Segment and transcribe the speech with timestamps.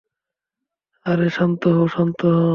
[1.05, 2.49] আরে, শান্ত হও, শান্ত হও!